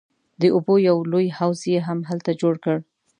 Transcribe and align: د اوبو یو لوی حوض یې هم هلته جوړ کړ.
د 0.41 0.43
اوبو 0.55 0.73
یو 0.89 0.97
لوی 1.11 1.27
حوض 1.37 1.59
یې 1.71 1.79
هم 1.87 1.99
هلته 2.09 2.31
جوړ 2.41 2.55
کړ. 2.63 2.77